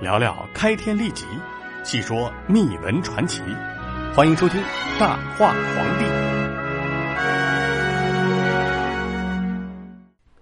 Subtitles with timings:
[0.00, 1.26] 聊聊开天立即，
[1.84, 3.42] 细说秘闻传奇。
[4.14, 4.58] 欢迎收听
[4.98, 6.04] 《大话皇帝》。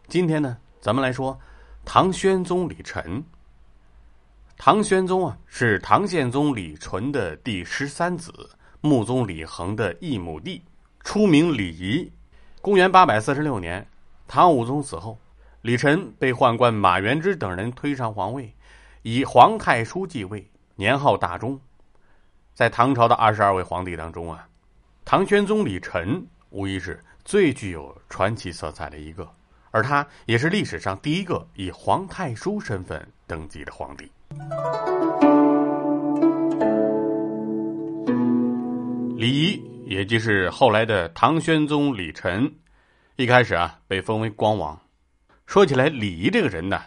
[0.07, 1.37] 今天呢，咱们来说
[1.85, 3.21] 唐宣宗李忱。
[4.57, 8.33] 唐宣宗啊，是唐宪宗李纯的第十三子，
[8.81, 10.63] 穆宗李恒的异母弟，
[11.03, 12.09] 初名李仪。
[12.63, 13.85] 公元八百四十六年，
[14.29, 15.19] 唐武宗死后，
[15.63, 18.55] 李忱被宦官马元之等人推上皇位，
[19.11, 21.59] 以皇太叔继位，年号大中。
[22.53, 24.47] 在唐朝的二十二位皇帝当中啊，
[25.03, 29.27] 唐玄宗李忱无疑是最具有传奇色彩的一个，
[29.71, 34.05] 而他也是历史上第一个以皇太叔身份登基的皇帝。
[39.17, 39.65] 李仪。
[39.87, 42.53] 也就是后来的唐玄宗李忱，
[43.17, 44.79] 一开始啊被封为光王。
[45.47, 46.83] 说起来，李仪这个人呢，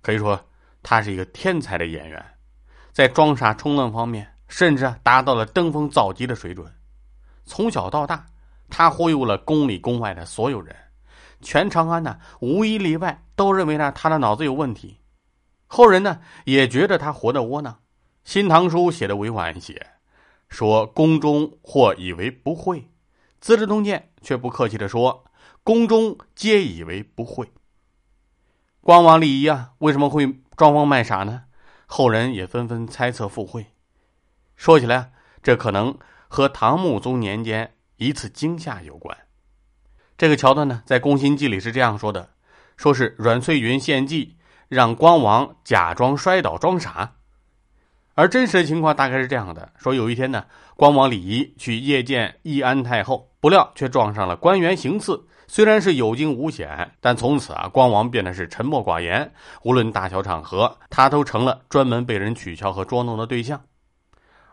[0.00, 0.40] 可以说
[0.82, 2.24] 他是一个天才的演员，
[2.92, 6.72] 在装傻充愣方面，甚至达到了登峰造极的水准。
[7.44, 8.26] 从小到大，
[8.68, 10.74] 他忽悠了宫里宫外的所有人，
[11.40, 14.98] 全长安呢无一例外都认为呢他的脑子有问题。
[15.66, 17.72] 后人呢也觉得他活得窝囊，
[18.24, 19.86] 《新唐书》写的委婉一些。
[20.48, 22.80] 说宫中或以为不会，
[23.38, 25.24] 《资治通鉴》却不客气的说，
[25.62, 27.52] 宫中皆以为不会。
[28.88, 31.42] 光王李仪啊，为什么会装疯卖傻呢？
[31.84, 33.66] 后人也纷纷猜测附会。
[34.56, 39.14] 说起来，这可能和唐穆宗年间一次惊吓有关。
[40.16, 42.30] 这个桥段呢，在《宫心计》里是这样说的：
[42.78, 47.16] 说是阮翠云献计，让光王假装摔倒装傻。
[48.14, 55.26] 而真实的情况大概是这样的：说有一天呢，光王李仪去谒见义安太后，不料却撞上了官员行刺。
[55.50, 59.32] 虽然是有惊无险，但从此啊，光王变得是沉默寡言，
[59.64, 63.60] 无论大小场合，他都成了专门被人取笑和捉弄的对象。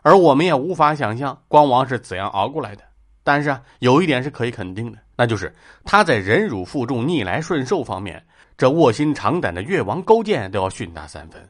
[0.00, 2.82] 而我们也无法想象光王是怎样熬过来的。
[3.22, 8.24] 但是啊，有一点是可以肯定的，那就是他在忍辱负重、逆来顺受方面，
[8.56, 11.46] 这卧薪尝胆的越王勾践都要逊他三分。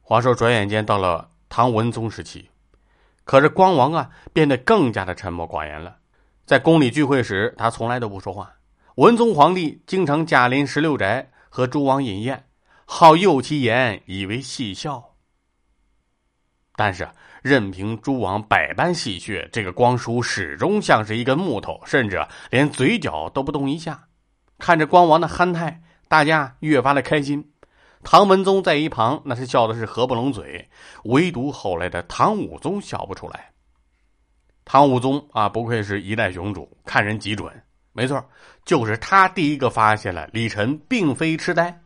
[0.00, 2.48] 话说，转眼间到了唐文宗时期，
[3.24, 5.96] 可是光王啊变得更加的沉默寡言了。
[6.46, 8.52] 在宫里聚会时，他从来都不说话。
[8.94, 12.46] 文宗皇帝经常驾临十六宅和诸王饮宴，
[12.84, 15.16] 好诱其言，以为戏笑。
[16.76, 17.08] 但是
[17.42, 24.06] 任凭诸王百般戏谑，这个光叔始终像是一根木头，甚至连嘴角都不动一下。
[24.56, 27.52] 看着光王的憨态，大家越发的开心。
[28.04, 30.70] 唐文宗在一旁，那是笑的是合不拢嘴，
[31.06, 33.50] 唯独后来的唐武宗笑不出来。
[34.68, 37.50] 唐武宗啊，不愧是一代雄主，看人极准。
[37.92, 38.22] 没错，
[38.64, 41.80] 就是他第一个发现了李晨并非痴呆。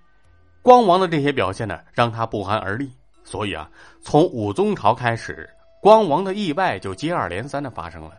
[0.63, 2.91] 光王的这些表现呢，让他不寒而栗。
[3.23, 3.71] 所以啊，
[4.01, 5.49] 从武宗朝开始，
[5.83, 8.13] 光王的意外就接二连三的发生了。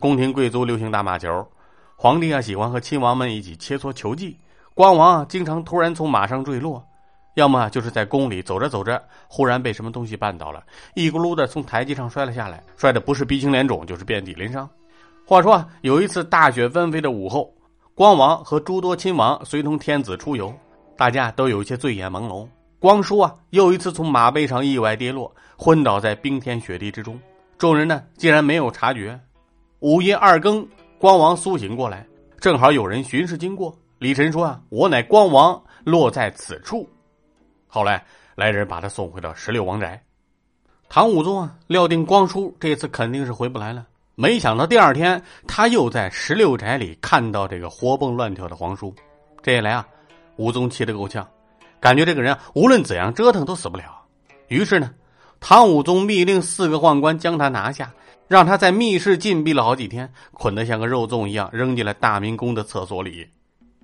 [0.00, 1.46] 宫廷贵族流行打马球，
[1.94, 4.40] 皇帝啊喜欢和亲王们一起切磋球技，
[4.72, 6.82] 光王啊经常突然从马上坠落。
[7.34, 10.62] 要么就是在宫里走着走着，忽然被什么东西绊倒了，
[10.94, 14.68] 一咕噜的从台阶上摔了下来，摔的不是鼻青脸肿，就是遍体鳞伤。
[15.26, 17.52] 话说，有一次大雪纷飞的午后，
[17.94, 20.54] 光王和诸多亲王随同天子出游，
[20.96, 22.46] 大家都有一些醉眼朦胧。
[22.78, 27.18] 光叔啊，又一次从马背上意外跌落，昏倒在冰天雪地之中。
[27.56, 29.18] 众人呢，竟然没有察觉。
[29.80, 30.66] 午夜二更，
[30.98, 32.06] 光王苏醒过来，
[32.38, 33.74] 正好有人巡视经过。
[33.98, 36.86] 李晨说啊：“我乃光王，落在此处。”
[37.74, 38.00] 后来
[38.36, 40.00] 来人把他送回到十六王宅，
[40.88, 48.94] 唐武宗啊料定光叔这次肯定是回不来了，没想到第二天他又在十六宅里看到这个活蹦乱跳的皇叔，
[49.42, 49.84] 这一来啊，
[50.36, 51.28] 武宗气得够呛，
[51.80, 54.00] 感觉这个人啊无论怎样折腾都死不了。
[54.46, 54.92] 于是呢，
[55.40, 57.92] 唐武宗密令四个宦官将他拿下，
[58.28, 63.26] 让他在密室禁闭了好几天，捆得像个肉粽一样，扔进了大明宫的厕所里。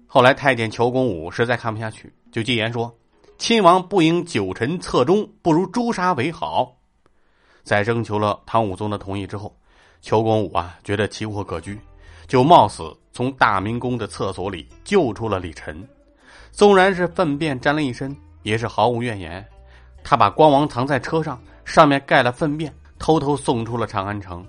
[0.06, 2.96] 后来太监裘公武实在看不下去，就进言说。
[3.40, 6.76] 亲王不应久臣侧中，不如诛杀为好。
[7.62, 9.56] 在征求了唐武宗的同意之后，
[10.02, 11.80] 裘公武啊觉得奇货可居，
[12.28, 15.88] 就冒死从大明宫的厕所里救出了李晨。
[16.52, 19.42] 纵然是粪便沾了一身，也是毫无怨言。
[20.04, 24.46] 他把光王藏在车上，上面盖了粪便，偷偷送出了长安城。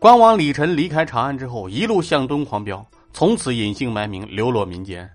[0.00, 5.08] 光王李晨离开长安之后，一路向东狂飙，从此隐姓埋名，流落民间。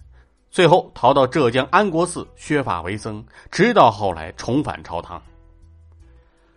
[0.56, 3.22] 最后逃到浙江安国寺削发为僧，
[3.52, 5.22] 直到后来重返朝堂。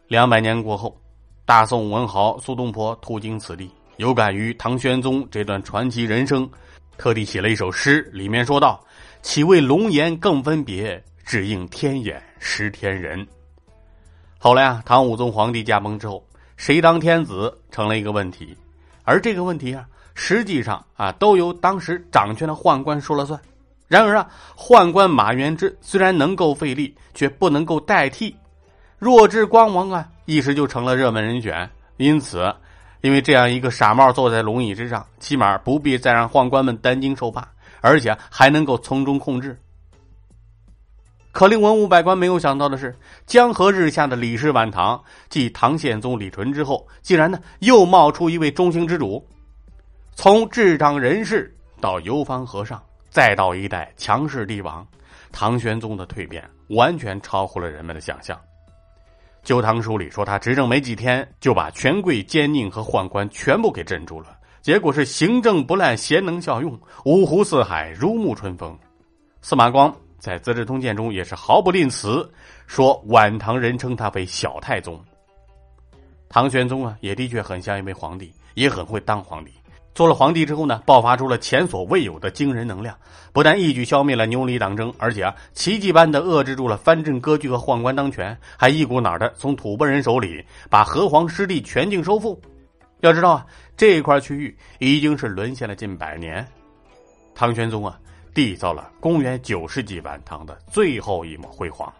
[0.07, 0.97] 两百年过后，
[1.45, 6.49] 大宋文豪苏东坡途经此地，有感于唐玄宗这段传奇人生，
[6.97, 8.81] 特地写了一首诗，里面说道
[9.21, 13.27] ：“岂为龙颜更分别，只应天眼识天人。
[14.39, 16.25] 后来啊，唐武宗皇帝驾崩之后，
[16.57, 18.57] 谁当天子成了一个问题，
[19.03, 19.85] 而这个问题啊，
[20.15, 23.37] 实际上啊，都由当时掌权的宦官说了算。
[23.89, 28.37] 然而啊，宦官马元之虽然能够费力，却不能够代替。
[28.99, 31.69] 弱智光王啊，一时就成了热门人选。
[31.97, 32.55] 因此，
[33.01, 37.49] 因为这样一个傻帽坐在龙椅之上，起码不必再让宦官们担惊受怕，
[37.81, 39.59] 而且还能够从中控制。
[41.31, 42.95] 可令文武百官没有想到的是，
[43.25, 49.25] 江河日下的李氏晚唐，继唐宪宗李纯之后，竟然呢又冒出一位中兴之主。
[50.15, 52.83] 从智障人士到游方和尚，
[53.19, 54.87] 再到一代强势帝王，
[55.33, 58.39] 唐玄宗的蜕变完全超乎了人们的想象。
[59.43, 64.39] 《旧唐书》里说，他执政没几天，就把权贵奸佞和宦官全部给镇住了。
[64.63, 68.79] 结果是行政不滥，贤能效用，五湖四海如沐春风。
[69.43, 72.25] 司马光在《资治通鉴》中也是毫不吝啬，
[72.69, 75.05] 说晚唐人称他为小太宗。
[76.29, 79.51] 唐玄宗啊，也的确很像一位皇帝，也很会当皇帝。
[79.99, 82.97] 做了皇帝之后呢，爆发出了前所未有的惊人能量，
[83.33, 90.41] 不但一举消灭了牛李党争，而且啊，奇迹般的遏制住了藩镇割据和宦官当权，还一股脑的从吐蕃人手里
[90.71, 92.41] 把河湟失地全境收复。
[93.01, 93.47] 要知道啊，
[93.77, 96.47] 这块区域已经是沦陷了近百年。
[97.35, 97.99] 唐玄宗啊，
[98.33, 101.93] 缔造了公元九世纪晚唐的最后一抹辉煌。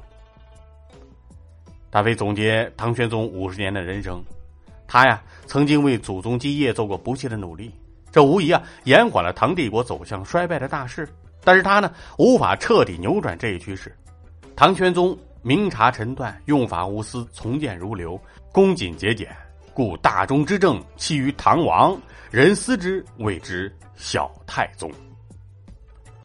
[1.91, 4.23] 大飞总结唐玄宗五十年的人生，
[4.87, 7.73] 他呀，曾经为祖宗基业做过不懈的努力。
[8.11, 11.09] 这无疑啊延缓了唐帝国走向衰败的大势，
[11.45, 13.95] 但是他呢无法彻底扭转这一趋势。
[14.57, 18.21] 唐玄宗明察臣断，用法无私，从谏如流，
[18.53, 19.29] 恭谨节俭，
[19.73, 21.97] 故大中之政弃于唐王，
[22.31, 24.91] 人思之谓之小太宗。